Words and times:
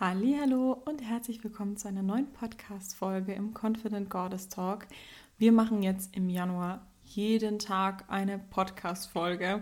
Hallo 0.00 0.80
und 0.84 1.02
herzlich 1.02 1.42
willkommen 1.42 1.76
zu 1.76 1.88
einer 1.88 2.04
neuen 2.04 2.32
Podcast-Folge 2.32 3.32
im 3.32 3.52
Confident 3.52 4.08
Goddess 4.08 4.48
Talk. 4.48 4.86
Wir 5.38 5.50
machen 5.50 5.82
jetzt 5.82 6.14
im 6.14 6.28
Januar 6.28 6.86
jeden 7.02 7.58
Tag 7.58 8.04
eine 8.06 8.38
Podcast-Folge, 8.38 9.60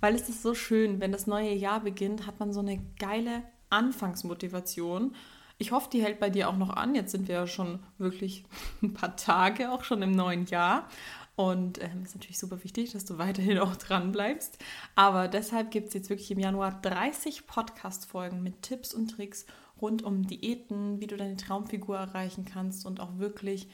weil 0.00 0.14
es 0.14 0.28
ist 0.28 0.42
so 0.42 0.52
schön, 0.52 1.00
wenn 1.00 1.10
das 1.10 1.26
neue 1.26 1.54
Jahr 1.54 1.80
beginnt, 1.80 2.26
hat 2.26 2.38
man 2.38 2.52
so 2.52 2.60
eine 2.60 2.84
geile 2.98 3.44
Anfangsmotivation. 3.70 5.14
Ich 5.56 5.72
hoffe, 5.72 5.88
die 5.90 6.02
hält 6.02 6.20
bei 6.20 6.28
dir 6.28 6.50
auch 6.50 6.58
noch 6.58 6.76
an. 6.76 6.94
Jetzt 6.94 7.12
sind 7.12 7.26
wir 7.26 7.36
ja 7.36 7.46
schon 7.46 7.78
wirklich 7.96 8.44
ein 8.82 8.92
paar 8.92 9.16
Tage 9.16 9.72
auch 9.72 9.84
schon 9.84 10.02
im 10.02 10.12
neuen 10.12 10.44
Jahr. 10.44 10.86
Und 11.34 11.80
ähm, 11.82 12.02
ist 12.02 12.14
natürlich 12.14 12.38
super 12.38 12.62
wichtig, 12.62 12.92
dass 12.92 13.06
du 13.06 13.16
weiterhin 13.16 13.58
auch 13.58 13.76
dran 13.76 14.12
bleibst. 14.12 14.58
Aber 14.96 15.28
deshalb 15.28 15.70
gibt 15.70 15.88
es 15.88 15.94
jetzt 15.94 16.10
wirklich 16.10 16.30
im 16.30 16.40
Januar 16.40 16.78
30 16.82 17.46
Podcast-Folgen 17.46 18.42
mit 18.42 18.60
Tipps 18.60 18.92
und 18.92 19.12
Tricks 19.12 19.46
rund 19.80 20.02
um 20.02 20.26
Diäten, 20.26 21.00
wie 21.00 21.06
du 21.06 21.16
deine 21.16 21.36
Traumfigur 21.36 21.96
erreichen 21.96 22.44
kannst 22.44 22.86
und 22.86 23.00
auch 23.00 23.18
wirklich 23.18 23.68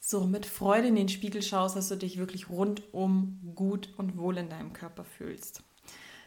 so 0.00 0.26
mit 0.26 0.44
Freude 0.44 0.88
in 0.88 0.96
den 0.96 1.08
Spiegel 1.08 1.42
schaust, 1.42 1.76
dass 1.76 1.88
du 1.88 1.96
dich 1.96 2.18
wirklich 2.18 2.50
rundum 2.50 3.40
gut 3.54 3.88
und 3.96 4.18
wohl 4.18 4.36
in 4.36 4.50
deinem 4.50 4.72
Körper 4.74 5.04
fühlst. 5.04 5.62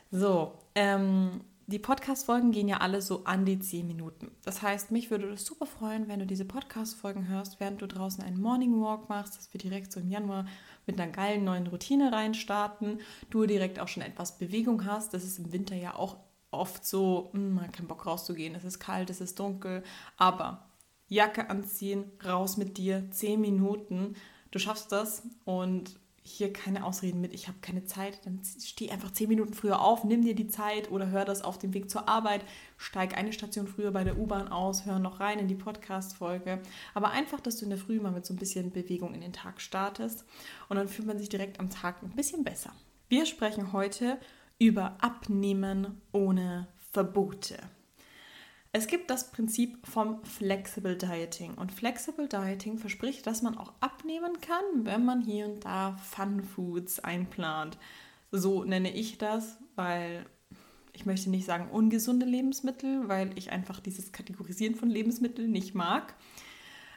So, 0.09 0.53
ähm, 0.73 1.41
die 1.69 1.79
Podcast-Folgen 1.79 2.51
gehen 2.51 2.69
ja 2.69 2.77
alle 2.77 3.01
so 3.01 3.25
an 3.25 3.43
die 3.43 3.59
10 3.59 3.85
Minuten. 3.85 4.31
Das 4.45 4.61
heißt, 4.61 4.89
mich 4.91 5.11
würde 5.11 5.29
es 5.29 5.45
super 5.45 5.65
freuen, 5.65 6.07
wenn 6.07 6.19
du 6.19 6.25
diese 6.25 6.45
Podcast-Folgen 6.45 7.27
hörst, 7.27 7.59
während 7.59 7.81
du 7.81 7.87
draußen 7.87 8.23
einen 8.23 8.41
Morning 8.41 8.81
Walk 8.81 9.09
machst, 9.09 9.37
dass 9.37 9.53
wir 9.53 9.59
direkt 9.59 9.91
so 9.91 9.99
im 9.99 10.09
Januar 10.09 10.45
mit 10.85 10.99
einer 10.99 11.11
geilen 11.11 11.43
neuen 11.43 11.67
Routine 11.67 12.13
reinstarten, 12.13 13.01
du 13.29 13.45
direkt 13.45 13.79
auch 13.79 13.89
schon 13.89 14.01
etwas 14.01 14.37
Bewegung 14.37 14.85
hast. 14.85 15.13
Das 15.13 15.25
ist 15.25 15.39
im 15.39 15.51
Winter 15.51 15.75
ja 15.75 15.93
auch 15.93 16.15
oft 16.51 16.85
so, 16.85 17.29
hm, 17.33 17.55
man 17.55 17.65
hat 17.65 17.73
keinen 17.73 17.87
Bock 17.87 18.05
rauszugehen, 18.05 18.55
es 18.55 18.63
ist 18.63 18.79
kalt, 18.79 19.09
es 19.09 19.21
ist 19.21 19.39
dunkel, 19.39 19.83
aber 20.17 20.67
Jacke 21.07 21.49
anziehen, 21.49 22.11
raus 22.25 22.57
mit 22.57 22.77
dir, 22.77 23.09
zehn 23.11 23.39
Minuten, 23.39 24.15
du 24.51 24.59
schaffst 24.59 24.91
das 24.91 25.23
und 25.45 25.99
hier 26.27 26.51
keine 26.51 26.83
Ausreden 26.85 27.21
mit, 27.21 27.33
ich 27.33 27.47
habe 27.47 27.59
keine 27.61 27.85
Zeit, 27.85 28.25
dann 28.25 28.41
steh 28.43 28.91
einfach 28.91 29.11
zehn 29.11 29.29
Minuten 29.29 29.53
früher 29.53 29.79
auf, 29.79 30.03
nimm 30.03 30.25
dir 30.25 30.35
die 30.35 30.49
Zeit 30.49 30.91
oder 30.91 31.07
hör 31.07 31.23
das 31.23 31.41
auf 31.41 31.57
dem 31.57 31.73
Weg 31.73 31.89
zur 31.89 32.09
Arbeit, 32.09 32.43
steig 32.75 33.17
eine 33.17 33.31
Station 33.31 33.65
früher 33.65 33.91
bei 33.91 34.03
der 34.03 34.19
U-Bahn 34.19 34.49
aus, 34.49 34.85
hör 34.85 34.99
noch 34.99 35.21
rein 35.21 35.39
in 35.39 35.47
die 35.47 35.55
Podcast-Folge. 35.55 36.61
Aber 36.93 37.11
einfach, 37.11 37.39
dass 37.39 37.57
du 37.57 37.63
in 37.63 37.69
der 37.69 37.79
Früh 37.79 38.01
mal 38.01 38.11
mit 38.11 38.25
so 38.25 38.33
ein 38.33 38.37
bisschen 38.37 38.71
Bewegung 38.71 39.13
in 39.13 39.21
den 39.21 39.31
Tag 39.31 39.61
startest 39.61 40.25
und 40.67 40.75
dann 40.75 40.89
fühlt 40.89 41.07
man 41.07 41.17
sich 41.17 41.29
direkt 41.29 41.61
am 41.61 41.69
Tag 41.69 42.03
ein 42.03 42.09
bisschen 42.09 42.43
besser. 42.43 42.73
Wir 43.07 43.25
sprechen 43.25 43.71
heute 43.71 44.19
über 44.59 44.97
Abnehmen 45.01 46.01
ohne 46.11 46.67
Verbote. 46.91 47.57
Es 48.71 48.87
gibt 48.87 49.09
das 49.09 49.31
Prinzip 49.31 49.87
vom 49.87 50.23
Flexible 50.23 50.97
Dieting 50.97 51.55
und 51.55 51.71
Flexible 51.71 52.27
Dieting 52.27 52.77
verspricht, 52.77 53.25
dass 53.25 53.41
man 53.41 53.57
auch 53.57 53.73
abnehmen 53.79 54.39
kann, 54.41 54.85
wenn 54.85 55.05
man 55.05 55.21
hier 55.21 55.45
und 55.47 55.65
da 55.65 55.97
Fun 55.97 56.43
Foods 56.43 56.99
einplant. 56.99 57.77
So 58.31 58.63
nenne 58.63 58.93
ich 58.93 59.17
das, 59.17 59.57
weil 59.75 60.25
ich 60.93 61.05
möchte 61.05 61.29
nicht 61.29 61.45
sagen 61.45 61.69
ungesunde 61.71 62.25
Lebensmittel, 62.25 63.07
weil 63.07 63.31
ich 63.37 63.51
einfach 63.51 63.79
dieses 63.79 64.11
Kategorisieren 64.11 64.75
von 64.75 64.89
Lebensmitteln 64.89 65.51
nicht 65.51 65.73
mag. 65.73 66.13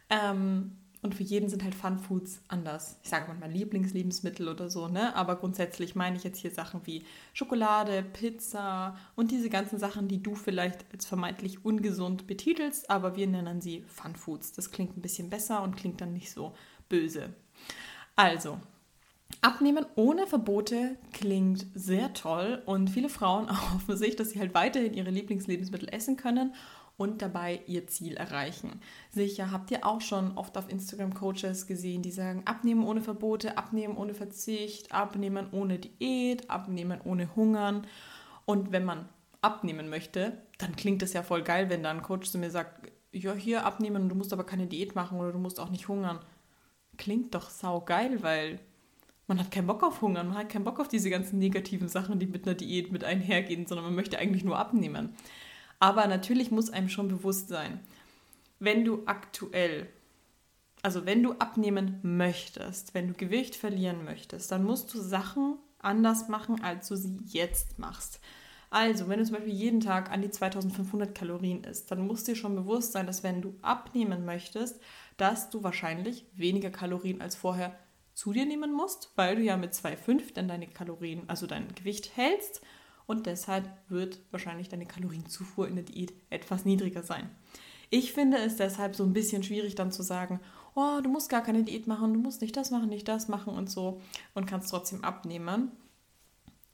Ähm, 0.08 0.77
und 1.03 1.15
für 1.15 1.23
jeden 1.23 1.48
sind 1.48 1.65
halt 1.65 1.75
Fun 1.75 1.98
Foods 1.98 2.43
anders. 2.48 2.98
Ich 3.03 3.09
sage 3.09 3.25
manchmal 3.29 3.51
Lieblingslebensmittel 3.51 4.48
oder 4.48 4.69
so, 4.69 4.89
ne? 4.89 5.15
Aber 5.17 5.37
grundsätzlich 5.37 5.95
meine 5.95 6.17
ich 6.17 6.25
jetzt 6.25 6.39
hier 6.39 6.51
Sachen 6.51 6.83
wie 6.84 7.05
Schokolade, 7.33 8.03
Pizza 8.03 8.97
und 9.17 9.31
diese 9.31 9.48
ganzen 9.48 9.78
Sachen, 9.78 10.09
die 10.09 10.23
du 10.23 10.34
vielleicht 10.34 10.84
als 10.93 11.06
vermeintlich 11.06 11.65
ungesund 11.65 12.27
betitelst, 12.27 12.91
aber 12.91 13.17
wir 13.17 13.27
nennen 13.27 13.61
sie 13.61 13.84
Fun 13.89 14.15
Foods. 14.15 14.53
Das 14.53 14.71
klingt 14.71 14.97
ein 14.97 15.03
bisschen 15.03 15.31
besser 15.31 15.62
und 15.62 15.77
klingt 15.77 16.01
dann 16.01 16.12
nicht 16.12 16.31
so 16.31 16.55
böse. 16.89 17.34
Also, 18.15 18.61
Abnehmen 19.43 19.87
ohne 19.95 20.27
Verbote 20.27 20.97
klingt 21.12 21.66
sehr 21.75 22.12
toll 22.12 22.62
und 22.66 22.91
viele 22.91 23.09
Frauen 23.09 23.49
erhoffen 23.49 23.97
sich, 23.97 24.16
dass 24.16 24.31
sie 24.31 24.41
halt 24.41 24.55
weiterhin 24.55 24.93
ihre 24.93 25.10
Lieblingslebensmittel 25.10 25.89
essen 25.91 26.16
können 26.16 26.55
und 27.00 27.22
dabei 27.22 27.62
ihr 27.66 27.87
Ziel 27.87 28.15
erreichen. 28.19 28.78
Sicher 29.09 29.50
habt 29.50 29.71
ihr 29.71 29.87
auch 29.87 30.03
schon 30.03 30.37
oft 30.37 30.59
auf 30.59 30.69
Instagram 30.69 31.15
Coaches 31.15 31.66
gesehen, 31.66 32.03
die 32.03 32.11
sagen, 32.11 32.43
abnehmen 32.44 32.84
ohne 32.84 33.00
Verbote, 33.00 33.56
abnehmen 33.56 33.97
ohne 33.97 34.12
Verzicht, 34.12 34.93
abnehmen 34.93 35.47
ohne 35.50 35.78
Diät, 35.78 36.50
abnehmen 36.50 37.00
ohne 37.03 37.34
Hungern. 37.34 37.87
Und 38.44 38.71
wenn 38.71 38.84
man 38.84 39.09
abnehmen 39.41 39.89
möchte, 39.89 40.43
dann 40.59 40.77
klingt 40.77 41.03
es 41.03 41.15
ja 41.15 41.22
voll 41.22 41.43
geil, 41.43 41.71
wenn 41.71 41.83
dann 41.83 41.97
ein 41.97 42.03
Coach 42.03 42.31
zu 42.31 42.37
mir 42.37 42.50
sagt, 42.50 42.93
ja, 43.12 43.33
hier 43.33 43.65
abnehmen, 43.65 44.10
du 44.10 44.15
musst 44.15 44.34
aber 44.34 44.44
keine 44.44 44.66
Diät 44.66 44.94
machen 44.94 45.19
oder 45.19 45.33
du 45.33 45.39
musst 45.39 45.59
auch 45.59 45.71
nicht 45.71 45.89
hungern. 45.89 46.19
Klingt 46.99 47.34
doch 47.34 47.49
sau 47.49 47.81
geil, 47.81 48.22
weil 48.22 48.60
man 49.27 49.41
hat 49.41 49.50
keinen 49.50 49.69
Bock 49.69 49.83
auf 49.83 50.03
Hungern, 50.03 50.28
man 50.28 50.37
hat 50.37 50.50
keinen 50.50 50.65
Bock 50.65 50.78
auf 50.78 50.89
diese 50.89 51.09
ganzen 51.09 51.39
negativen 51.39 51.89
Sachen, 51.89 52.19
die 52.19 52.27
mit 52.27 52.47
einer 52.47 52.56
Diät 52.56 52.93
mit 52.93 53.05
einhergehen, 53.05 53.66
sondern 53.66 53.87
man 53.87 53.94
möchte 53.94 54.19
eigentlich 54.19 54.44
nur 54.44 54.59
abnehmen. 54.59 55.15
Aber 55.80 56.06
natürlich 56.06 56.50
muss 56.50 56.70
einem 56.70 56.88
schon 56.88 57.08
bewusst 57.08 57.48
sein, 57.48 57.80
wenn 58.60 58.84
du 58.84 59.02
aktuell, 59.06 59.88
also 60.82 61.06
wenn 61.06 61.22
du 61.22 61.32
abnehmen 61.32 61.98
möchtest, 62.02 62.94
wenn 62.94 63.08
du 63.08 63.14
Gewicht 63.14 63.56
verlieren 63.56 64.04
möchtest, 64.04 64.52
dann 64.52 64.62
musst 64.62 64.92
du 64.94 65.00
Sachen 65.00 65.56
anders 65.78 66.28
machen, 66.28 66.62
als 66.62 66.88
du 66.88 66.96
sie 66.96 67.18
jetzt 67.24 67.78
machst. 67.78 68.20
Also, 68.68 69.08
wenn 69.08 69.18
du 69.18 69.24
zum 69.24 69.34
Beispiel 69.34 69.54
jeden 69.54 69.80
Tag 69.80 70.12
an 70.12 70.22
die 70.22 70.30
2500 70.30 71.12
Kalorien 71.12 71.64
isst, 71.64 71.91
dann 71.91 72.06
muss 72.06 72.22
dir 72.22 72.36
schon 72.36 72.54
bewusst 72.54 72.92
sein, 72.92 73.06
dass 73.06 73.24
wenn 73.24 73.42
du 73.42 73.56
abnehmen 73.62 74.24
möchtest, 74.24 74.80
dass 75.16 75.50
du 75.50 75.64
wahrscheinlich 75.64 76.24
weniger 76.34 76.70
Kalorien 76.70 77.20
als 77.20 77.34
vorher 77.34 77.76
zu 78.14 78.32
dir 78.32 78.47
nehmen 78.47 78.72
musst, 78.72 79.10
weil 79.16 79.36
du 79.36 79.42
ja 79.42 79.56
mit 79.56 79.72
2,5 79.72 80.34
dann 80.34 80.47
deine 80.47 80.68
Kalorien, 80.68 81.24
also 81.26 81.47
dein 81.47 81.74
Gewicht 81.74 82.16
hältst 82.16 82.60
und 83.10 83.26
deshalb 83.26 83.69
wird 83.88 84.21
wahrscheinlich 84.31 84.69
deine 84.69 84.87
Kalorienzufuhr 84.87 85.66
in 85.66 85.75
der 85.75 85.84
Diät 85.84 86.12
etwas 86.31 86.65
niedriger 86.65 87.03
sein. 87.03 87.28
Ich 87.91 88.12
finde 88.12 88.37
es 88.38 88.54
deshalb 88.54 88.94
so 88.94 89.03
ein 89.03 89.12
bisschen 89.12 89.43
schwierig 89.43 89.75
dann 89.75 89.91
zu 89.91 90.04
sagen, 90.04 90.38
oh, 90.76 91.00
du 91.03 91.10
musst 91.10 91.28
gar 91.28 91.43
keine 91.43 91.65
Diät 91.65 91.88
machen, 91.88 92.15
du 92.15 92.21
musst 92.21 92.41
nicht 92.41 92.56
das 92.56 92.71
machen, 92.71 92.88
nicht 92.88 93.09
das 93.09 93.26
machen 93.26 93.53
und 93.53 93.69
so 93.69 94.00
und 94.34 94.47
kannst 94.47 94.71
trotzdem 94.71 95.03
abnehmen. 95.03 95.72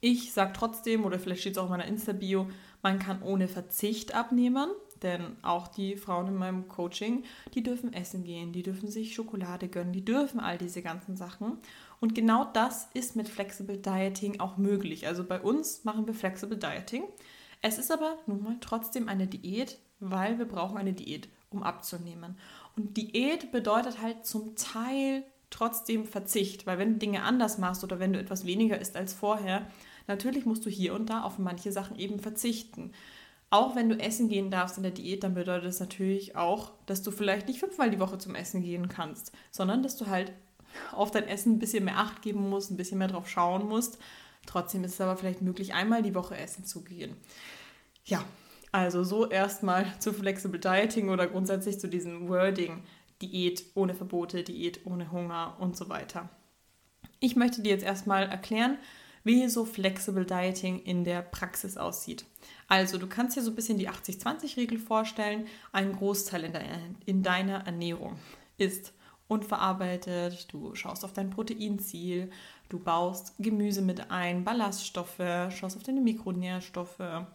Ich 0.01 0.35
sage 0.35 0.53
trotzdem, 0.55 1.07
oder 1.07 1.19
vielleicht 1.19 1.41
steht 1.41 1.55
es 1.55 1.59
auch 1.59 1.65
in 1.65 1.71
meiner 1.71 1.87
Insta-Bio, 1.87 2.49
man 2.83 2.99
kann 2.99 3.23
ohne 3.23 3.49
Verzicht 3.49 4.15
abnehmen, 4.15 4.69
denn 5.03 5.37
auch 5.43 5.69
die 5.69 5.97
Frauen 5.97 6.29
in 6.29 6.37
meinem 6.37 6.69
Coaching, 6.69 7.25
die 7.55 7.63
dürfen 7.63 7.93
essen 7.93 8.25
gehen, 8.25 8.53
die 8.53 8.63
dürfen 8.63 8.91
sich 8.91 9.15
Schokolade 9.15 9.69
gönnen, 9.69 9.93
die 9.93 10.05
dürfen 10.05 10.41
all 10.41 10.59
diese 10.59 10.83
ganzen 10.83 11.17
Sachen. 11.17 11.59
Und 12.01 12.15
genau 12.15 12.45
das 12.53 12.89
ist 12.95 13.17
mit 13.17 13.29
Flexible 13.29 13.79
Dieting 13.79 14.41
auch 14.41 14.57
möglich. 14.57 15.07
Also 15.07 15.25
bei 15.25 15.41
uns 15.41 15.85
machen 15.85 16.07
wir 16.07 16.15
Flexible 16.15 16.59
Dieting. 16.59 17.05
Es 17.63 17.79
ist 17.79 17.91
aber 17.91 18.19
nun 18.27 18.43
mal 18.43 18.57
trotzdem 18.61 19.09
eine 19.09 19.27
Diät, 19.27 19.79
weil 19.99 20.39
wir 20.39 20.47
brauchen 20.47 20.77
eine 20.77 20.93
Diät, 20.93 21.29
um 21.51 21.63
abzunehmen. 21.63 22.37
Und 22.77 22.97
Diät 22.97 23.51
bedeutet 23.51 24.03
halt 24.03 24.27
zum 24.27 24.57
Teil 24.57 25.25
trotzdem 25.51 26.07
Verzicht, 26.07 26.67
weil 26.67 26.79
wenn 26.79 26.95
du 26.95 26.99
Dinge 26.99 27.23
anders 27.23 27.59
machst 27.59 27.83
oder 27.85 27.99
wenn 27.99 28.13
du 28.13 28.19
etwas 28.19 28.45
weniger 28.45 28.79
isst 28.79 28.97
als 28.97 29.15
vorher, 29.15 29.67
natürlich 30.07 30.45
musst 30.45 30.67
du 30.67 30.71
hier 30.71 30.95
und 30.95 31.09
da 31.09 31.23
auf 31.23 31.39
manche 31.39 31.73
Sachen 31.73 31.99
eben 31.99 32.21
verzichten. 32.21 32.93
Auch 33.51 33.77
wenn 33.77 33.89
du 33.89 33.99
essen 33.99 34.29
gehen 34.29 34.51
darfst 34.51 34.77
in 34.77 34.83
der 34.83 34.93
Diät, 34.93 35.23
dann 35.23 35.35
bedeutet 35.35 35.67
das 35.67 35.81
natürlich 35.81 36.37
auch, 36.37 36.73
dass 36.87 37.03
du 37.03 37.11
vielleicht 37.11 37.47
nicht 37.47 37.61
fünfmal 37.61 37.91
die 37.91 38.01
Woche 38.01 38.19
zum 38.19 38.35
Essen 38.35 38.63
gehen 38.63 38.89
kannst, 38.89 39.33
sondern 39.51 39.83
dass 39.83 39.97
du 39.97 40.07
halt 40.07 40.33
auf 40.93 41.11
dein 41.11 41.29
Essen 41.29 41.55
ein 41.55 41.59
bisschen 41.59 41.85
mehr 41.85 41.99
Acht 41.99 42.23
geben 42.23 42.51
musst, 42.51 42.71
ein 42.71 42.77
bisschen 42.77 42.99
mehr 42.99 43.09
drauf 43.09 43.29
schauen 43.29 43.69
musst. 43.69 43.99
Trotzdem 44.47 44.85
ist 44.85 44.95
es 44.95 45.01
aber 45.01 45.17
vielleicht 45.17 45.43
möglich, 45.43 45.75
einmal 45.75 46.03
die 46.03 46.15
Woche 46.15 46.37
essen 46.37 46.65
zu 46.65 46.83
gehen. 46.83 47.17
Ja, 48.05 48.25
also 48.73 49.05
so 49.05 49.29
erstmal 49.29 49.87
zu 50.01 50.13
Flexible 50.13 50.61
Dieting 50.61 51.09
oder 51.09 51.27
grundsätzlich 51.27 51.79
zu 51.81 51.89
diesem 51.89 52.29
Wording 52.29 52.83
Diät 53.23 53.65
ohne 53.75 53.95
Verbote, 53.95 54.43
Diät 54.43 54.85
ohne 54.85 55.11
Hunger 55.11 55.57
und 55.59 55.77
so 55.77 55.89
weiter. 55.89 56.29
Ich 57.21 57.37
möchte 57.37 57.63
dir 57.63 57.71
jetzt 57.71 57.85
erstmal 57.85 58.25
erklären, 58.25 58.77
wie 59.27 59.49
so 59.49 59.65
Flexible 59.65 60.25
Dieting 60.25 60.81
in 60.85 61.03
der 61.03 61.21
Praxis 61.21 61.77
aussieht. 61.77 62.25
Also 62.69 62.97
du 62.97 63.09
kannst 63.09 63.37
dir 63.37 63.43
so 63.43 63.51
ein 63.51 63.57
bisschen 63.57 63.77
die 63.77 63.91
80-20-Regel 63.91 64.79
vorstellen. 64.79 65.49
Ein 65.73 65.93
Großteil 65.93 66.45
in, 66.45 66.53
de 66.53 66.63
in 67.07 67.25
deiner 67.25 67.67
Ernährung 67.67 68.17
ist 68.57 68.93
unverarbeitet, 69.27 70.47
du 70.53 70.77
schaust 70.77 71.05
auf 71.05 71.13
dein 71.13 71.31
Proteinziel, 71.31 72.31
du 72.69 72.79
baust 72.79 73.35
Gemüse 73.41 73.83
mit 73.83 74.13
ein, 74.13 74.45
Ballaststoffe, 74.45 75.19
schaust 75.51 75.77
auf 75.77 75.83
deine 75.83 76.01
Mikronährstoffe 76.01 77.27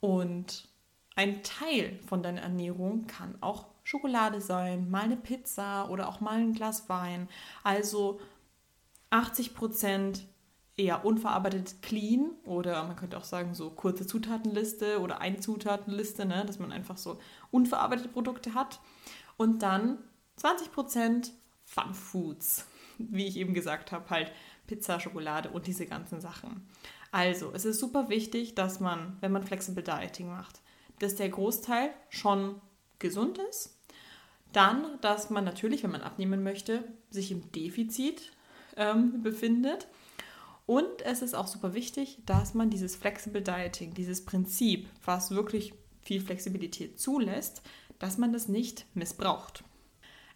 und 0.00 0.68
ein 1.16 1.42
Teil 1.42 1.98
von 2.06 2.22
deiner 2.22 2.40
Ernährung 2.40 3.06
kann 3.06 3.34
auch 3.42 3.66
Schokolade 3.84 4.40
sein, 4.40 4.90
mal 4.90 5.02
eine 5.02 5.18
Pizza 5.18 5.90
oder 5.90 6.08
auch 6.08 6.20
mal 6.20 6.38
ein 6.38 6.54
Glas 6.54 6.88
Wein. 6.88 7.28
Also 7.62 8.20
80 9.10 9.54
Prozent 9.54 10.24
eher 10.80 11.04
unverarbeitet 11.04 11.82
clean 11.82 12.30
oder 12.44 12.82
man 12.84 12.96
könnte 12.96 13.18
auch 13.18 13.24
sagen 13.24 13.54
so 13.54 13.70
kurze 13.70 14.06
Zutatenliste 14.06 15.00
oder 15.00 15.20
eine 15.20 15.38
Zutatenliste, 15.38 16.24
ne, 16.24 16.44
dass 16.46 16.58
man 16.58 16.72
einfach 16.72 16.96
so 16.96 17.18
unverarbeitete 17.50 18.08
Produkte 18.08 18.54
hat. 18.54 18.80
Und 19.36 19.62
dann 19.62 19.98
20% 20.40 21.30
Fun 21.64 21.94
Foods, 21.94 22.66
wie 22.98 23.26
ich 23.26 23.36
eben 23.36 23.54
gesagt 23.54 23.92
habe, 23.92 24.08
halt 24.10 24.32
Pizza, 24.66 25.00
Schokolade 25.00 25.50
und 25.50 25.66
diese 25.66 25.86
ganzen 25.86 26.20
Sachen. 26.20 26.66
Also, 27.12 27.52
es 27.52 27.64
ist 27.64 27.80
super 27.80 28.08
wichtig, 28.08 28.54
dass 28.54 28.80
man, 28.80 29.16
wenn 29.20 29.32
man 29.32 29.42
Flexible 29.42 29.82
Dieting 29.82 30.28
macht, 30.28 30.60
dass 31.00 31.16
der 31.16 31.28
Großteil 31.28 31.90
schon 32.08 32.60
gesund 32.98 33.38
ist. 33.50 33.76
Dann, 34.52 34.98
dass 35.00 35.30
man 35.30 35.44
natürlich, 35.44 35.82
wenn 35.82 35.90
man 35.90 36.02
abnehmen 36.02 36.42
möchte, 36.42 36.84
sich 37.10 37.32
im 37.32 37.50
Defizit 37.52 38.32
ähm, 38.76 39.22
befindet. 39.22 39.88
Und 40.70 41.02
es 41.02 41.20
ist 41.20 41.34
auch 41.34 41.48
super 41.48 41.74
wichtig, 41.74 42.18
dass 42.26 42.54
man 42.54 42.70
dieses 42.70 42.94
Flexible 42.94 43.42
Dieting, 43.42 43.92
dieses 43.92 44.24
Prinzip, 44.24 44.88
was 45.04 45.32
wirklich 45.32 45.74
viel 46.00 46.20
Flexibilität 46.20 47.00
zulässt, 47.00 47.62
dass 47.98 48.18
man 48.18 48.32
das 48.32 48.46
nicht 48.46 48.86
missbraucht. 48.94 49.64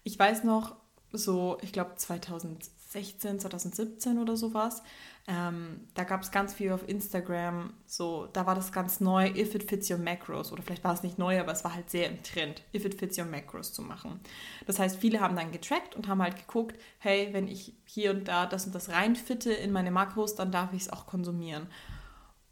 Ich 0.03 0.19
weiß 0.19 0.43
noch, 0.43 0.75
so, 1.13 1.57
ich 1.61 1.71
glaube 1.71 1.95
2016, 1.95 3.39
2017 3.39 4.19
oder 4.19 4.35
sowas, 4.35 4.83
ähm, 5.27 5.87
da 5.95 6.03
gab 6.03 6.21
es 6.21 6.29
ganz 6.29 6.53
viel 6.53 6.71
auf 6.71 6.87
Instagram, 6.87 7.73
so, 7.87 8.27
da 8.33 8.45
war 8.45 8.53
das 8.53 8.71
ganz 8.71 8.99
neu, 8.99 9.27
if 9.29 9.55
it 9.55 9.67
fits 9.67 9.89
your 9.89 9.97
macros. 9.97 10.51
Oder 10.51 10.61
vielleicht 10.61 10.83
war 10.83 10.93
es 10.93 11.01
nicht 11.01 11.17
neu, 11.17 11.39
aber 11.39 11.51
es 11.51 11.63
war 11.63 11.73
halt 11.73 11.89
sehr 11.89 12.09
im 12.09 12.21
Trend, 12.21 12.61
if 12.75 12.85
it 12.85 12.93
fits 12.99 13.17
your 13.17 13.25
macros 13.25 13.73
zu 13.73 13.81
machen. 13.81 14.19
Das 14.67 14.77
heißt, 14.77 14.97
viele 14.97 15.21
haben 15.21 15.35
dann 15.35 15.51
getrackt 15.51 15.95
und 15.95 16.07
haben 16.07 16.21
halt 16.21 16.37
geguckt, 16.37 16.79
hey, 16.99 17.29
wenn 17.31 17.47
ich 17.47 17.73
hier 17.85 18.11
und 18.11 18.27
da 18.27 18.45
das 18.45 18.67
und 18.67 18.75
das 18.75 18.89
reinfitte 18.89 19.51
in 19.51 19.71
meine 19.71 19.89
Makros, 19.89 20.35
dann 20.35 20.51
darf 20.51 20.73
ich 20.73 20.83
es 20.83 20.89
auch 20.93 21.07
konsumieren. 21.07 21.67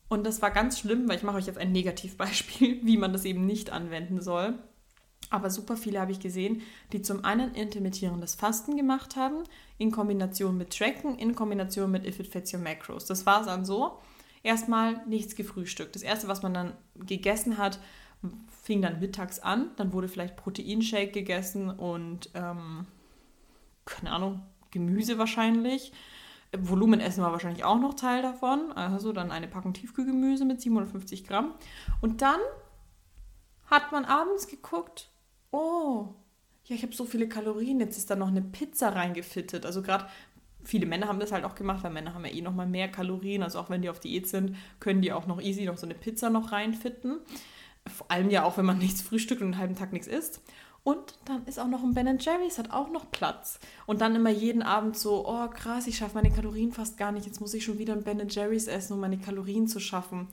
Und 0.08 0.26
das 0.26 0.42
war 0.42 0.50
ganz 0.50 0.80
schlimm, 0.80 1.08
weil 1.08 1.18
ich 1.18 1.24
mache 1.24 1.38
euch 1.38 1.48
jetzt 1.48 1.60
ein 1.60 1.72
Negativbeispiel, 1.72 2.80
wie 2.84 2.98
man 2.98 3.14
das 3.14 3.26
eben 3.26 3.46
nicht 3.46 3.70
anwenden 3.70 4.20
soll. 4.20 4.58
Aber 5.34 5.50
super 5.50 5.76
viele 5.76 6.00
habe 6.00 6.12
ich 6.12 6.20
gesehen, 6.20 6.62
die 6.92 7.02
zum 7.02 7.26
einen 7.26 7.56
intermittierendes 7.56 8.36
Fasten 8.36 8.78
gemacht 8.78 9.16
haben, 9.16 9.46
in 9.80 9.90
Kombination 9.90 10.56
mit 10.56 10.78
Tracken, 10.78 11.18
in 11.18 11.34
Kombination 11.34 11.90
mit 11.90 12.06
If 12.06 12.20
It 12.20 12.28
Fits 12.28 12.54
Your 12.54 12.60
Macros. 12.60 13.06
Das 13.06 13.26
war 13.26 13.42
es 13.42 13.48
dann 13.48 13.66
so. 13.66 13.98
Erstmal 14.44 15.04
nichts 15.08 15.36
gefrühstückt. 15.36 15.96
Das 15.96 16.04
erste, 16.04 16.28
was 16.28 16.44
man 16.44 16.54
dann 16.54 16.74
gegessen 16.94 17.58
hat, 17.58 17.80
fing 18.62 18.84
dann 18.84 19.00
mittags 19.00 19.40
an. 19.40 19.72
Dann 19.76 19.92
wurde 19.92 20.08
vielleicht 20.08 20.36
Proteinshake 20.36 21.12
gegessen 21.12 21.72
und, 21.72 22.30
ähm, 22.36 22.86
keine 23.86 24.12
Ahnung, 24.12 24.44
Gemüse 24.70 25.18
wahrscheinlich. 25.18 25.94
Volumenessen 26.56 27.24
war 27.24 27.32
wahrscheinlich 27.32 27.64
auch 27.64 27.80
noch 27.80 27.96
Teil 27.96 28.22
davon. 28.22 28.72
Also 28.74 29.14
dann 29.14 29.32
eine 29.32 29.48
Packung 29.48 29.74
Tiefkühlgemüse 29.74 30.46
mit 30.46 30.62
750 30.62 31.24
Gramm. 31.26 31.56
Und 32.02 32.22
dann 32.22 32.40
hat 33.66 33.92
man 33.92 34.06
abends 34.06 34.46
geguckt, 34.46 35.10
oh, 35.54 36.14
ja, 36.66 36.76
ich 36.76 36.84
habe 36.84 36.94
so 36.94 37.06
viele 37.06 37.28
Kalorien, 37.28 37.80
jetzt 37.80 37.98
ist 37.98 38.10
da 38.10 38.16
noch 38.16 38.28
eine 38.28 38.42
Pizza 38.42 38.90
reingefittet. 38.90 39.66
Also 39.66 39.82
gerade 39.82 40.08
viele 40.64 40.86
Männer 40.86 41.08
haben 41.08 41.20
das 41.20 41.32
halt 41.32 41.44
auch 41.44 41.56
gemacht, 41.56 41.84
weil 41.84 41.92
Männer 41.92 42.14
haben 42.14 42.26
ja 42.26 42.32
eh 42.32 42.42
noch 42.42 42.54
mal 42.54 42.68
mehr 42.68 42.90
Kalorien. 42.90 43.44
Also 43.44 43.60
auch 43.60 43.70
wenn 43.70 43.82
die 43.82 43.90
auf 43.90 44.00
Diät 44.00 44.28
sind, 44.28 44.56
können 44.80 45.02
die 45.02 45.14
auch 45.14 45.28
noch 45.28 45.42
easy 45.42 45.66
noch 45.66 45.78
so 45.78 45.86
eine 45.86 45.96
Pizza 45.96 46.30
noch 46.30 46.52
reinfitten. 46.52 47.20
Vor 47.88 48.10
allem 48.10 48.30
ja 48.30 48.44
auch, 48.44 48.58
wenn 48.58 48.66
man 48.66 48.78
nichts 48.80 49.02
frühstückt 49.02 49.42
und 49.42 49.48
einen 49.48 49.58
halben 49.58 49.76
Tag 49.76 49.94
nichts 49.94 50.08
isst. 50.08 50.42
Und 50.84 51.16
dann 51.26 51.46
ist 51.46 51.60
auch 51.60 51.68
noch 51.68 51.82
ein 51.82 51.94
Ben 51.94 52.18
Jerry's, 52.20 52.58
hat 52.58 52.72
auch 52.72 52.92
noch 52.92 53.10
Platz. 53.10 53.60
Und 53.86 54.02
dann 54.02 54.16
immer 54.16 54.30
jeden 54.30 54.62
Abend 54.62 54.98
so, 54.98 55.26
oh 55.26 55.48
krass, 55.48 55.88
ich 55.88 55.98
schaffe 55.98 56.16
meine 56.16 56.34
Kalorien 56.34 56.74
fast 56.74 56.98
gar 56.98 57.14
nicht. 57.14 57.26
Jetzt 57.26 57.40
muss 57.40 57.54
ich 57.54 57.64
schon 57.64 57.80
wieder 57.80 57.94
ein 57.94 58.04
Ben 58.04 58.28
Jerry's 58.28 58.68
essen, 58.68 58.94
um 58.94 59.00
meine 59.00 59.18
Kalorien 59.18 59.68
zu 59.68 59.80
schaffen. 59.80 60.28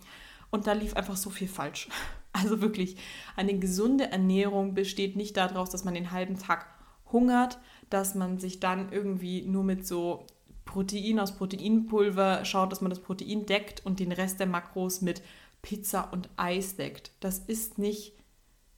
Und 0.51 0.67
da 0.67 0.73
lief 0.73 0.95
einfach 0.95 1.17
so 1.17 1.31
viel 1.31 1.49
falsch. 1.49 1.89
Also 2.33 2.61
wirklich, 2.61 2.97
eine 3.35 3.59
gesunde 3.59 4.13
Ernährung 4.13 4.73
besteht 4.73 5.17
nicht 5.17 5.37
daraus, 5.37 5.69
dass 5.71 5.83
man 5.83 5.95
den 5.95 6.13
halben 6.13 6.39
Tag 6.39 6.65
hungert, 7.11 7.59
dass 7.91 8.15
man 8.15 8.39
sich 8.39 8.61
dann 8.61 8.93
irgendwie 8.93 9.43
nur 9.43 9.65
mit 9.65 9.85
so 9.85 10.27
Protein 10.65 11.19
aus 11.19 11.35
Proteinpulver 11.35 12.45
schaut, 12.45 12.71
dass 12.71 12.81
man 12.81 12.91
das 12.91 13.01
Protein 13.01 13.47
deckt 13.47 13.85
und 13.85 13.99
den 13.99 14.13
Rest 14.13 14.39
der 14.39 14.47
Makros 14.47 15.01
mit 15.01 15.23
Pizza 15.61 16.13
und 16.13 16.29
Eis 16.37 16.77
deckt. 16.77 17.11
Das 17.19 17.41
ist 17.41 17.79
nicht 17.79 18.13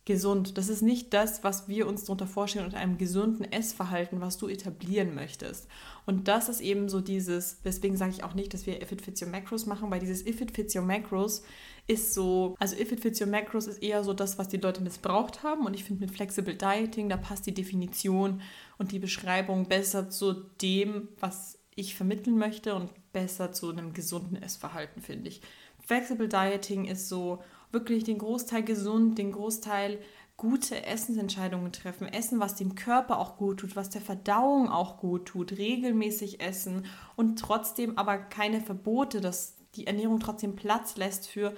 gesund. 0.04 0.58
Das 0.58 0.68
ist 0.68 0.82
nicht 0.82 1.12
das, 1.14 1.44
was 1.44 1.68
wir 1.68 1.86
uns 1.86 2.04
darunter 2.04 2.26
vorstellen 2.26 2.64
unter 2.64 2.78
einem 2.78 2.98
gesunden 2.98 3.44
Essverhalten, 3.44 4.20
was 4.20 4.38
du 4.38 4.48
etablieren 4.48 5.14
möchtest. 5.14 5.68
Und 6.04 6.28
das 6.28 6.48
ist 6.48 6.60
eben 6.60 6.88
so 6.88 7.00
dieses, 7.00 7.60
deswegen 7.62 7.96
sage 7.96 8.12
ich 8.12 8.24
auch 8.24 8.34
nicht, 8.34 8.52
dass 8.54 8.66
wir 8.66 8.82
If 8.82 8.92
It 8.92 9.02
Fits 9.02 9.22
Your 9.22 9.28
Macros 9.28 9.66
machen, 9.66 9.90
weil 9.90 10.00
dieses 10.00 10.26
If 10.26 10.40
It 10.40 10.50
Fits 10.50 10.74
Your 10.74 10.82
Macros 10.82 11.42
ist 11.86 12.14
so, 12.14 12.56
also 12.58 12.76
If 12.76 12.92
It 12.92 13.00
Fits 13.00 13.20
Your 13.20 13.28
Macros 13.28 13.66
ist 13.66 13.82
eher 13.82 14.02
so 14.02 14.12
das, 14.12 14.38
was 14.38 14.48
die 14.48 14.56
Leute 14.56 14.82
missbraucht 14.82 15.42
haben. 15.42 15.66
Und 15.66 15.74
ich 15.74 15.84
finde 15.84 16.04
mit 16.04 16.14
Flexible 16.14 16.56
Dieting, 16.56 17.08
da 17.08 17.16
passt 17.16 17.46
die 17.46 17.54
Definition 17.54 18.40
und 18.78 18.92
die 18.92 18.98
Beschreibung 18.98 19.68
besser 19.68 20.10
zu 20.10 20.32
dem, 20.60 21.08
was 21.20 21.58
ich 21.74 21.94
vermitteln 21.94 22.36
möchte 22.36 22.74
und 22.74 22.90
besser 23.12 23.52
zu 23.52 23.70
einem 23.70 23.92
gesunden 23.92 24.36
Essverhalten, 24.36 25.02
finde 25.02 25.28
ich. 25.28 25.40
Flexible 25.86 26.28
Dieting 26.28 26.84
ist 26.84 27.08
so, 27.08 27.40
wirklich 27.72 28.04
den 28.04 28.18
Großteil 28.18 28.62
gesund, 28.62 29.18
den 29.18 29.32
Großteil 29.32 29.98
gute 30.42 30.84
Essensentscheidungen 30.84 31.70
treffen. 31.70 32.08
Essen, 32.08 32.40
was 32.40 32.56
dem 32.56 32.74
Körper 32.74 33.18
auch 33.18 33.36
gut 33.36 33.60
tut, 33.60 33.76
was 33.76 33.90
der 33.90 34.00
Verdauung 34.00 34.68
auch 34.68 34.98
gut 34.98 35.26
tut. 35.26 35.52
Regelmäßig 35.52 36.40
essen 36.40 36.86
und 37.14 37.38
trotzdem 37.38 37.96
aber 37.96 38.18
keine 38.18 38.60
Verbote, 38.60 39.20
dass 39.20 39.54
die 39.76 39.86
Ernährung 39.86 40.18
trotzdem 40.18 40.56
Platz 40.56 40.96
lässt 40.96 41.28
für 41.28 41.54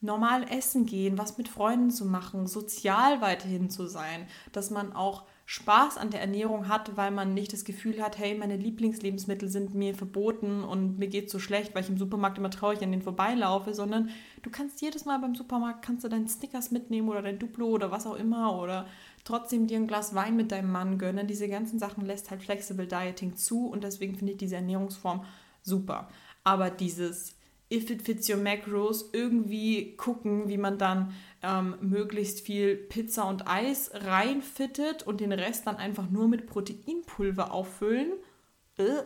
normal 0.00 0.46
essen 0.48 0.86
gehen, 0.86 1.18
was 1.18 1.38
mit 1.38 1.48
Freunden 1.48 1.90
zu 1.90 2.04
machen, 2.04 2.46
sozial 2.46 3.20
weiterhin 3.20 3.68
zu 3.68 3.88
sein, 3.88 4.28
dass 4.52 4.70
man 4.70 4.92
auch 4.92 5.24
Spaß 5.52 5.98
an 5.98 6.10
der 6.10 6.20
Ernährung 6.20 6.68
hat, 6.68 6.96
weil 6.96 7.10
man 7.10 7.34
nicht 7.34 7.52
das 7.52 7.64
Gefühl 7.64 8.00
hat, 8.00 8.16
hey, 8.18 8.38
meine 8.38 8.56
Lieblingslebensmittel 8.56 9.48
sind 9.48 9.74
mir 9.74 9.96
verboten 9.96 10.62
und 10.62 11.00
mir 11.00 11.08
geht 11.08 11.28
so 11.28 11.40
schlecht, 11.40 11.74
weil 11.74 11.82
ich 11.82 11.90
im 11.90 11.98
Supermarkt 11.98 12.38
immer 12.38 12.50
traurig 12.50 12.80
an 12.84 12.92
den 12.92 13.02
vorbeilaufe, 13.02 13.74
sondern 13.74 14.10
du 14.42 14.50
kannst 14.50 14.80
jedes 14.80 15.06
Mal 15.06 15.18
beim 15.18 15.34
Supermarkt 15.34 15.84
kannst 15.84 16.04
du 16.04 16.08
deinen 16.08 16.28
Snickers 16.28 16.70
mitnehmen 16.70 17.08
oder 17.08 17.20
dein 17.20 17.40
Duplo 17.40 17.66
oder 17.66 17.90
was 17.90 18.06
auch 18.06 18.14
immer 18.14 18.56
oder 18.60 18.86
trotzdem 19.24 19.66
dir 19.66 19.78
ein 19.78 19.88
Glas 19.88 20.14
Wein 20.14 20.36
mit 20.36 20.52
deinem 20.52 20.70
Mann 20.70 20.98
gönnen. 20.98 21.26
Diese 21.26 21.48
ganzen 21.48 21.80
Sachen 21.80 22.06
lässt 22.06 22.30
halt 22.30 22.44
Flexible 22.44 22.86
Dieting 22.86 23.34
zu 23.34 23.66
und 23.66 23.82
deswegen 23.82 24.14
finde 24.14 24.34
ich 24.34 24.38
diese 24.38 24.54
Ernährungsform 24.54 25.24
super. 25.62 26.10
Aber 26.44 26.70
dieses 26.70 27.34
if 27.70 27.90
it 27.90 28.02
fits 28.02 28.28
your 28.28 28.36
macros, 28.36 29.10
irgendwie 29.12 29.96
gucken, 29.96 30.48
wie 30.48 30.58
man 30.58 30.76
dann 30.78 31.14
ähm, 31.42 31.76
möglichst 31.80 32.40
viel 32.40 32.76
Pizza 32.76 33.28
und 33.28 33.46
Eis 33.46 33.90
reinfittet 33.94 35.04
und 35.04 35.20
den 35.20 35.32
Rest 35.32 35.66
dann 35.66 35.76
einfach 35.76 36.10
nur 36.10 36.28
mit 36.28 36.46
Proteinpulver 36.46 37.52
auffüllen. 37.52 38.12
Äh, 38.76 39.02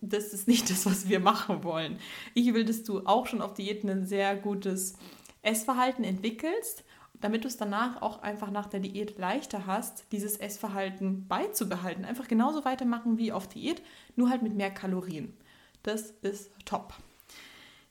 das 0.00 0.32
ist 0.32 0.48
nicht 0.48 0.70
das, 0.70 0.86
was 0.86 1.08
wir 1.08 1.20
machen 1.20 1.64
wollen. 1.64 1.98
Ich 2.34 2.52
will, 2.54 2.64
dass 2.64 2.84
du 2.84 3.06
auch 3.06 3.26
schon 3.26 3.42
auf 3.42 3.54
Diäten 3.54 3.90
ein 3.90 4.06
sehr 4.06 4.36
gutes 4.36 4.94
Essverhalten 5.42 6.04
entwickelst, 6.04 6.84
damit 7.20 7.44
du 7.44 7.48
es 7.48 7.56
danach 7.56 8.02
auch 8.02 8.22
einfach 8.22 8.50
nach 8.50 8.66
der 8.66 8.80
Diät 8.80 9.18
leichter 9.18 9.66
hast, 9.66 10.04
dieses 10.12 10.36
Essverhalten 10.36 11.26
beizubehalten. 11.28 12.04
Einfach 12.04 12.28
genauso 12.28 12.64
weitermachen 12.64 13.16
wie 13.16 13.32
auf 13.32 13.48
Diät, 13.48 13.82
nur 14.16 14.28
halt 14.28 14.42
mit 14.42 14.54
mehr 14.54 14.70
Kalorien. 14.70 15.34
Das 15.82 16.10
ist 16.22 16.50
top. 16.64 16.94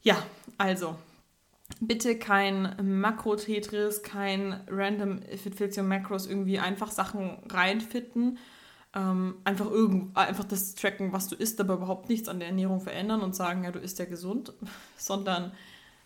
Ja, 0.05 0.23
also 0.59 0.95
bitte 1.81 2.19
kein 2.19 2.75
Makro-Tetris, 3.01 4.03
kein 4.03 4.63
Random 4.69 5.19
If 5.33 5.47
It 5.47 5.55
Fits 5.55 5.77
Your 5.77 5.83
Macros 5.83 6.27
irgendwie 6.27 6.59
einfach 6.59 6.91
Sachen 6.91 7.39
reinfitten. 7.49 8.37
Ähm, 8.93 9.37
einfach, 9.45 9.65
irgend, 9.65 10.15
einfach 10.15 10.43
das 10.43 10.75
tracken, 10.75 11.11
was 11.11 11.27
du 11.27 11.35
isst, 11.35 11.59
aber 11.59 11.73
überhaupt 11.73 12.07
nichts 12.07 12.29
an 12.29 12.37
der 12.37 12.49
Ernährung 12.49 12.81
verändern 12.81 13.21
und 13.21 13.35
sagen, 13.35 13.63
ja, 13.63 13.71
du 13.71 13.79
isst 13.79 13.97
ja 13.97 14.05
gesund, 14.05 14.53
sondern 14.95 15.53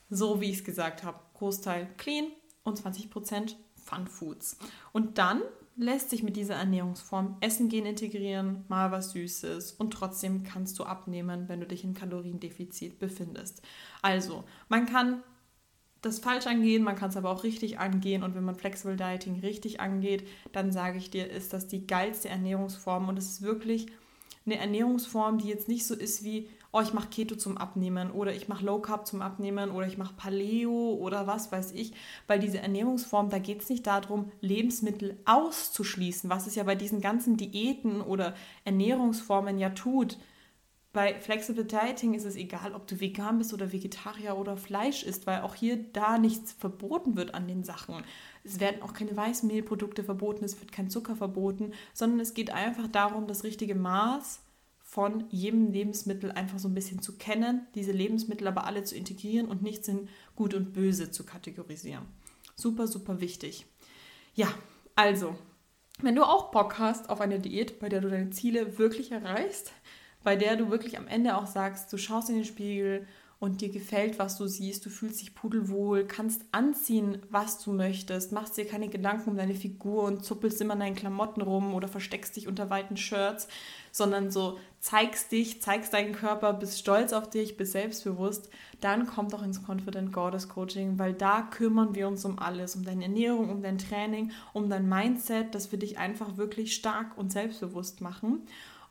so, 0.10 0.40
wie 0.40 0.50
ich 0.50 0.60
es 0.60 0.64
gesagt 0.64 1.04
habe, 1.04 1.20
Großteil 1.38 1.90
clean 1.98 2.28
und 2.64 2.80
20% 2.80 3.56
Fun 3.84 4.08
Foods. 4.08 4.58
Und 4.94 5.18
dann 5.18 5.42
lässt 5.80 6.10
sich 6.10 6.24
mit 6.24 6.36
dieser 6.36 6.56
Ernährungsform 6.56 7.38
Essen 7.40 7.70
gehen 7.70 7.86
integrieren, 7.86 8.66
mal 8.68 8.92
was 8.92 9.12
Süßes 9.12 9.72
und 9.72 9.92
trotzdem 9.92 10.44
kannst 10.44 10.78
du 10.78 10.84
abnehmen, 10.84 11.48
wenn 11.48 11.62
du 11.62 11.66
dich 11.66 11.86
in 11.86 11.94
Kaloriendefizit 11.94 13.00
befindest. 13.00 13.62
Also, 14.02 14.44
man 14.68 14.86
kann 14.86 15.24
das 16.02 16.20
falsch 16.20 16.48
angehen, 16.48 16.84
man 16.84 16.96
kann 16.96 17.10
es 17.10 17.18
aber 17.18 17.30
auch 17.30 17.44
richtig 17.44 17.80
angehen 17.80 18.24
und 18.24 18.36
wenn 18.36 18.44
man 18.44 18.56
Flexible 18.56 18.98
Dieting 18.98 19.40
richtig 19.40 19.80
angeht, 19.80 20.28
dann 20.52 20.72
sage 20.72 20.98
ich 20.98 21.10
dir, 21.10 21.30
ist 21.30 21.54
das 21.54 21.68
die 21.68 21.88
geilste 21.88 22.30
Ernährungsform 22.30 23.08
und 23.08 23.18
es 23.18 23.30
ist 23.30 23.42
wirklich 23.42 23.88
eine 24.46 24.58
Ernährungsform, 24.58 25.38
die 25.38 25.48
jetzt 25.48 25.68
nicht 25.68 25.86
so 25.86 25.96
ist 25.96 26.24
wie 26.24 26.50
oh, 26.72 26.82
ich 26.82 26.94
mache 26.94 27.10
Keto 27.10 27.36
zum 27.36 27.58
Abnehmen 27.58 28.12
oder 28.12 28.34
ich 28.34 28.48
mache 28.48 28.66
Low 28.66 28.80
Carb 28.80 29.08
zum 29.08 29.22
Abnehmen 29.22 29.72
oder 29.72 29.88
ich 29.88 29.98
mache 29.98 30.14
Paleo 30.16 30.94
oder 30.94 31.26
was 31.26 31.52
weiß 31.52 31.72
ich, 31.72 31.94
weil 32.28 32.40
diese 32.40 32.60
Ernährungsform, 32.60 33.30
da 33.30 33.40
geht 33.40 33.62
es 33.62 33.70
nicht 33.70 33.88
darum, 33.88 34.32
Lebensmittel 34.42 35.18
auszuschließen, 35.26 36.30
was 36.30 36.48
es 36.48 36.56
ja 36.56 36.64
bei 36.64 36.76
diesen 36.76 37.02
ganzen 37.02 37.38
Diäten 37.38 38.02
oder 38.02 38.36
Ernährungsformen 38.66 39.58
ja 39.58 39.70
tut. 39.72 40.18
bei 40.92 41.20
Flexible 41.20 41.66
Dieting 41.66 42.16
ist 42.16 42.26
es 42.26 42.36
egal, 42.36 42.74
ob 42.74 42.88
du 42.88 43.00
vegan 43.00 43.38
bist 43.38 43.54
oder 43.54 43.72
Vegetarier 43.72 44.38
oder 44.38 44.58
Fleisch 44.58 45.04
isst, 45.04 45.28
weil 45.28 45.42
auch 45.42 45.56
hier 45.56 45.78
da 45.94 46.18
nichts 46.18 46.52
verboten 46.52 47.16
wird 47.16 47.36
an 47.36 47.48
den 47.48 47.64
Sachen. 47.64 48.04
Es 48.44 48.60
werden 48.60 48.82
auch 48.82 48.94
keine 48.94 49.16
Weißmehlprodukte 49.16 50.04
verboten, 50.04 50.46
es 50.46 50.60
wird 50.60 50.72
kein 50.72 50.90
Zucker 50.90 51.16
verboten, 51.16 51.74
sondern 51.94 52.20
es 52.20 52.34
geht 52.34 52.52
einfach 52.52 52.88
darum, 52.88 53.28
das 53.28 53.44
richtige 53.44 53.76
Maß 53.76 54.42
von 54.90 55.26
jedem 55.30 55.72
Lebensmittel 55.72 56.32
einfach 56.32 56.58
so 56.58 56.68
ein 56.68 56.74
bisschen 56.74 57.00
zu 57.00 57.16
kennen, 57.18 57.68
diese 57.76 57.92
Lebensmittel 57.92 58.48
aber 58.48 58.66
alle 58.66 58.84
zu 58.84 58.96
integrieren 58.96 59.48
und 59.48 59.62
nichts 59.62 59.88
in 59.88 60.10
gut 60.36 60.56
und 60.56 60.74
böse 60.74 61.12
zu 61.12 61.28
kategorisieren. 61.28 62.06
Super, 62.56 62.88
super 62.88 63.22
wichtig. 63.22 63.68
Ja, 64.34 64.52
also, 64.96 65.36
wenn 66.02 66.16
du 66.16 66.24
auch 66.24 66.50
Bock 66.50 66.80
hast 66.80 67.12
auf 67.12 67.22
eine 67.22 67.40
Diät, 67.40 67.80
bei 67.80 67.88
der 67.88 68.02
du 68.02 68.10
deine 68.10 68.32
Ziele 68.32 68.80
wirklich 68.80 69.12
erreichst, 69.12 69.72
bei 70.24 70.36
der 70.36 70.56
du 70.56 70.72
wirklich 70.72 70.98
am 70.98 71.08
Ende 71.08 71.38
auch 71.38 71.46
sagst, 71.46 71.94
du 71.94 71.98
schaust 71.98 72.30
in 72.30 72.36
den 72.36 72.46
Spiegel 72.46 73.06
und 73.40 73.62
dir 73.62 73.70
gefällt, 73.70 74.20
was 74.20 74.38
du 74.38 74.48
siehst, 74.48 74.86
du 74.86 74.90
fühlst 74.90 75.22
dich 75.22 75.34
pudelwohl, 75.34 76.06
kannst 76.06 76.44
anziehen, 76.52 77.20
was 77.30 77.64
du 77.64 77.72
möchtest, 77.72 78.34
machst 78.34 78.58
dir 78.58 78.66
keine 78.66 78.90
Gedanken 78.90 79.30
um 79.30 79.38
deine 79.38 79.56
Figur 79.56 80.04
und 80.04 80.26
zuppelst 80.26 80.60
immer 80.60 80.74
in 80.74 80.82
deinen 80.82 80.96
Klamotten 80.96 81.42
rum 81.42 81.74
oder 81.74 81.88
versteckst 81.88 82.36
dich 82.36 82.50
unter 82.50 82.70
weiten 82.70 82.98
Shirts, 82.98 83.48
sondern 83.94 84.30
so 84.30 84.60
zeigst 84.82 85.32
dich, 85.32 85.62
zeigst 85.62 85.94
deinen 85.94 86.12
Körper, 86.14 86.52
bist 86.52 86.80
stolz 86.80 87.14
auf 87.14 87.30
dich, 87.30 87.56
bist 87.56 87.72
selbstbewusst, 87.72 88.50
dann 88.82 89.08
komm 89.08 89.30
doch 89.30 89.42
ins 89.42 89.64
Confident 89.66 90.12
Goddess 90.12 90.50
Coaching, 90.50 91.00
weil 91.00 91.14
da 91.14 91.42
kümmern 91.42 91.96
wir 91.96 92.10
uns 92.10 92.26
um 92.26 92.40
alles, 92.40 92.76
um 92.76 92.84
deine 92.84 93.04
Ernährung, 93.04 93.50
um 93.50 93.62
dein 93.62 93.78
Training, 93.78 94.32
um 94.52 94.70
dein 94.70 94.90
Mindset, 94.90 95.56
dass 95.56 95.72
wir 95.72 95.80
dich 95.80 95.98
einfach 95.98 96.36
wirklich 96.36 96.76
stark 96.76 97.18
und 97.18 97.32
selbstbewusst 97.32 98.02
machen. 98.02 98.42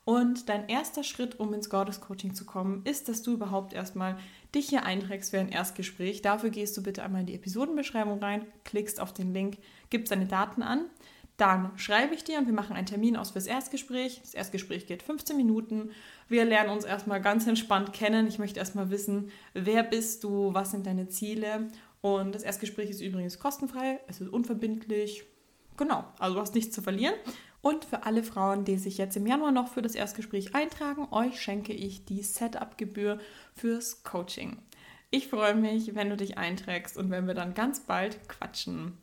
Und 0.08 0.48
dein 0.48 0.70
erster 0.70 1.04
Schritt, 1.04 1.38
um 1.38 1.52
ins 1.52 1.68
Goddess 1.68 2.00
Coaching 2.00 2.32
zu 2.32 2.46
kommen, 2.46 2.80
ist, 2.84 3.10
dass 3.10 3.20
du 3.20 3.34
überhaupt 3.34 3.74
erstmal 3.74 4.16
dich 4.54 4.68
hier 4.68 4.84
einträgst 4.84 5.30
für 5.30 5.38
ein 5.38 5.50
Erstgespräch. 5.50 6.22
Dafür 6.22 6.50
gehst 6.50 6.76
du 6.76 6.82
bitte 6.82 7.02
einmal 7.02 7.20
in 7.20 7.26
die 7.26 7.34
Episodenbeschreibung 7.34 8.18
rein, 8.20 8.46
klickst 8.64 9.00
auf 9.00 9.12
den 9.12 9.32
Link, 9.32 9.58
gibst 9.90 10.10
deine 10.10 10.26
Daten 10.26 10.62
an. 10.62 10.86
Dann 11.36 11.70
schreibe 11.78 12.14
ich 12.14 12.24
dir 12.24 12.38
und 12.38 12.46
wir 12.46 12.52
machen 12.52 12.74
einen 12.74 12.86
Termin 12.86 13.16
aus 13.16 13.30
fürs 13.30 13.46
Erstgespräch. 13.46 14.20
Das 14.22 14.34
Erstgespräch 14.34 14.86
geht 14.86 15.04
15 15.04 15.36
Minuten. 15.36 15.90
Wir 16.28 16.44
lernen 16.44 16.70
uns 16.70 16.84
erstmal 16.84 17.20
ganz 17.20 17.46
entspannt 17.46 17.92
kennen. 17.92 18.26
Ich 18.26 18.40
möchte 18.40 18.58
erstmal 18.58 18.90
wissen, 18.90 19.30
wer 19.54 19.84
bist 19.84 20.24
du, 20.24 20.52
was 20.52 20.72
sind 20.72 20.86
deine 20.86 21.08
Ziele. 21.08 21.68
Und 22.00 22.34
das 22.34 22.42
Erstgespräch 22.42 22.90
ist 22.90 23.00
übrigens 23.00 23.38
kostenfrei, 23.38 24.00
es 24.08 24.20
ist 24.20 24.32
unverbindlich. 24.32 25.24
Genau, 25.76 26.04
also 26.18 26.34
du 26.34 26.40
hast 26.40 26.56
nichts 26.56 26.74
zu 26.74 26.82
verlieren. 26.82 27.14
Und 27.60 27.84
für 27.84 28.04
alle 28.04 28.22
Frauen, 28.22 28.64
die 28.64 28.76
sich 28.76 28.98
jetzt 28.98 29.16
im 29.16 29.26
Januar 29.26 29.50
noch 29.50 29.68
für 29.68 29.82
das 29.82 29.94
Erstgespräch 29.94 30.54
eintragen, 30.54 31.08
euch 31.10 31.40
schenke 31.40 31.72
ich 31.72 32.04
die 32.04 32.22
Setup-Gebühr 32.22 33.18
fürs 33.54 34.02
Coaching. 34.04 34.58
Ich 35.10 35.28
freue 35.28 35.54
mich, 35.54 35.94
wenn 35.94 36.10
du 36.10 36.16
dich 36.16 36.38
einträgst 36.38 36.96
und 36.96 37.10
wenn 37.10 37.26
wir 37.26 37.34
dann 37.34 37.54
ganz 37.54 37.80
bald 37.80 38.28
quatschen. 38.28 38.98